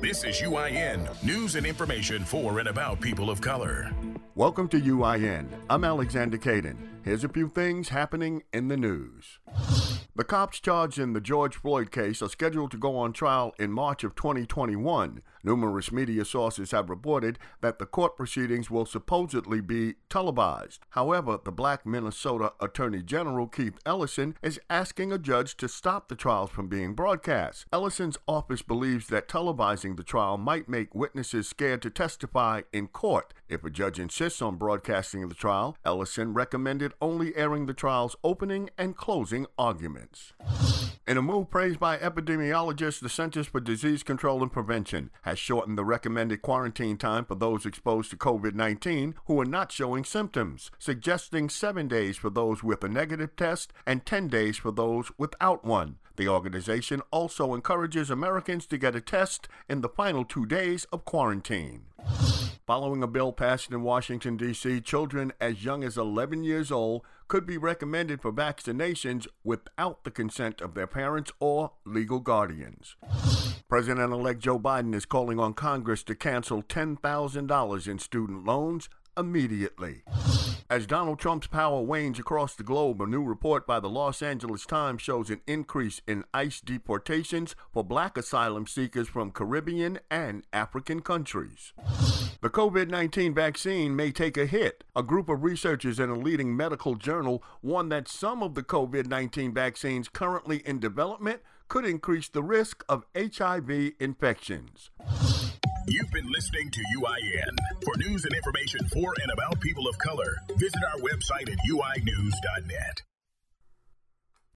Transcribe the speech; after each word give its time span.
This 0.00 0.24
is 0.24 0.40
UIN, 0.40 1.22
news 1.22 1.54
and 1.54 1.64
information 1.64 2.24
for 2.24 2.58
and 2.58 2.68
about 2.68 3.00
people 3.00 3.30
of 3.30 3.40
color. 3.40 3.92
Welcome 4.34 4.66
to 4.68 4.80
UIN. 4.80 5.46
I'm 5.68 5.84
Alexander 5.84 6.36
Kaydin. 6.36 6.76
Here's 7.04 7.22
a 7.22 7.28
few 7.28 7.48
things 7.48 7.90
happening 7.90 8.42
in 8.52 8.68
the 8.68 8.76
news. 8.76 9.38
The 10.16 10.24
cops 10.24 10.58
charged 10.58 10.98
in 10.98 11.12
the 11.12 11.20
George 11.20 11.56
Floyd 11.56 11.92
case 11.92 12.22
are 12.22 12.28
scheduled 12.28 12.72
to 12.72 12.76
go 12.76 12.96
on 12.96 13.12
trial 13.12 13.54
in 13.58 13.70
March 13.70 14.02
of 14.02 14.14
2021. 14.16 15.22
Numerous 15.42 15.90
media 15.90 16.24
sources 16.24 16.70
have 16.70 16.90
reported 16.90 17.38
that 17.60 17.78
the 17.78 17.86
court 17.86 18.16
proceedings 18.16 18.70
will 18.70 18.86
supposedly 18.86 19.60
be 19.60 19.94
televised. 20.08 20.80
However, 20.90 21.38
the 21.42 21.52
black 21.52 21.86
Minnesota 21.86 22.52
Attorney 22.60 23.02
General 23.02 23.46
Keith 23.46 23.78
Ellison 23.86 24.36
is 24.42 24.60
asking 24.68 25.12
a 25.12 25.18
judge 25.18 25.56
to 25.56 25.68
stop 25.68 26.08
the 26.08 26.16
trials 26.16 26.50
from 26.50 26.68
being 26.68 26.94
broadcast. 26.94 27.66
Ellison's 27.72 28.18
office 28.28 28.62
believes 28.62 29.08
that 29.08 29.28
televising 29.28 29.96
the 29.96 30.04
trial 30.04 30.36
might 30.36 30.68
make 30.68 30.94
witnesses 30.94 31.48
scared 31.48 31.82
to 31.82 31.90
testify 31.90 32.62
in 32.72 32.88
court. 32.88 33.32
If 33.48 33.64
a 33.64 33.70
judge 33.70 33.98
insists 33.98 34.42
on 34.42 34.56
broadcasting 34.56 35.28
the 35.28 35.34
trial, 35.34 35.76
Ellison 35.84 36.34
recommended 36.34 36.92
only 37.00 37.34
airing 37.36 37.66
the 37.66 37.74
trial's 37.74 38.16
opening 38.22 38.70
and 38.76 38.96
closing 38.96 39.46
arguments. 39.58 40.32
In 41.10 41.16
a 41.16 41.22
move 41.22 41.50
praised 41.50 41.80
by 41.80 41.98
epidemiologists, 41.98 43.00
the 43.00 43.08
Centers 43.08 43.48
for 43.48 43.58
Disease 43.58 44.04
Control 44.04 44.42
and 44.42 44.52
Prevention 44.52 45.10
has 45.22 45.40
shortened 45.40 45.76
the 45.76 45.84
recommended 45.84 46.40
quarantine 46.40 46.96
time 46.96 47.24
for 47.24 47.34
those 47.34 47.66
exposed 47.66 48.12
to 48.12 48.16
COVID 48.16 48.54
19 48.54 49.16
who 49.24 49.40
are 49.40 49.44
not 49.44 49.72
showing 49.72 50.04
symptoms, 50.04 50.70
suggesting 50.78 51.48
seven 51.48 51.88
days 51.88 52.16
for 52.16 52.30
those 52.30 52.62
with 52.62 52.84
a 52.84 52.88
negative 52.88 53.34
test 53.34 53.72
and 53.84 54.06
10 54.06 54.28
days 54.28 54.56
for 54.56 54.70
those 54.70 55.10
without 55.18 55.64
one. 55.64 55.96
The 56.14 56.28
organization 56.28 57.02
also 57.10 57.54
encourages 57.54 58.08
Americans 58.08 58.64
to 58.66 58.78
get 58.78 58.94
a 58.94 59.00
test 59.00 59.48
in 59.68 59.80
the 59.80 59.88
final 59.88 60.24
two 60.24 60.46
days 60.46 60.84
of 60.92 61.04
quarantine. 61.04 61.86
Following 62.70 63.02
a 63.02 63.08
bill 63.08 63.32
passed 63.32 63.72
in 63.72 63.82
Washington, 63.82 64.36
D.C., 64.36 64.82
children 64.82 65.32
as 65.40 65.64
young 65.64 65.82
as 65.82 65.98
11 65.98 66.44
years 66.44 66.70
old 66.70 67.02
could 67.26 67.44
be 67.44 67.58
recommended 67.58 68.22
for 68.22 68.32
vaccinations 68.32 69.26
without 69.42 70.04
the 70.04 70.10
consent 70.12 70.60
of 70.60 70.74
their 70.74 70.86
parents 70.86 71.32
or 71.40 71.72
legal 71.84 72.20
guardians. 72.20 72.94
President 73.68 74.12
elect 74.12 74.38
Joe 74.38 74.60
Biden 74.60 74.94
is 74.94 75.04
calling 75.04 75.40
on 75.40 75.52
Congress 75.52 76.04
to 76.04 76.14
cancel 76.14 76.62
$10,000 76.62 77.88
in 77.88 77.98
student 77.98 78.44
loans 78.44 78.88
immediately. 79.18 80.04
As 80.70 80.86
Donald 80.86 81.18
Trump's 81.18 81.48
power 81.48 81.80
wanes 81.80 82.20
across 82.20 82.54
the 82.54 82.62
globe, 82.62 83.02
a 83.02 83.06
new 83.08 83.24
report 83.24 83.66
by 83.66 83.80
the 83.80 83.90
Los 83.90 84.22
Angeles 84.22 84.64
Times 84.64 85.02
shows 85.02 85.28
an 85.28 85.40
increase 85.48 86.02
in 86.06 86.22
ICE 86.32 86.60
deportations 86.60 87.56
for 87.72 87.82
black 87.82 88.16
asylum 88.16 88.68
seekers 88.68 89.08
from 89.08 89.32
Caribbean 89.32 89.98
and 90.08 90.44
African 90.52 91.00
countries. 91.00 91.72
The 92.42 92.48
COVID 92.48 92.88
19 92.88 93.34
vaccine 93.34 93.94
may 93.94 94.10
take 94.10 94.38
a 94.38 94.46
hit. 94.46 94.82
A 94.96 95.02
group 95.02 95.28
of 95.28 95.42
researchers 95.44 96.00
in 96.00 96.08
a 96.08 96.14
leading 96.14 96.56
medical 96.56 96.94
journal 96.94 97.42
warned 97.60 97.92
that 97.92 98.08
some 98.08 98.42
of 98.42 98.54
the 98.54 98.62
COVID 98.62 99.08
19 99.08 99.52
vaccines 99.52 100.08
currently 100.08 100.62
in 100.64 100.80
development 100.80 101.42
could 101.68 101.84
increase 101.84 102.30
the 102.30 102.42
risk 102.42 102.82
of 102.88 103.04
HIV 103.14 103.92
infections. 104.00 104.88
You've 105.86 106.10
been 106.12 106.32
listening 106.32 106.70
to 106.70 106.80
UIN. 106.96 107.58
For 107.84 108.08
news 108.08 108.24
and 108.24 108.32
information 108.32 108.86
for 108.88 109.12
and 109.22 109.32
about 109.32 109.60
people 109.60 109.86
of 109.86 109.98
color, 109.98 110.34
visit 110.56 110.82
our 110.82 111.00
website 111.00 111.50
at 111.52 111.58
uinews.net. 111.68 113.02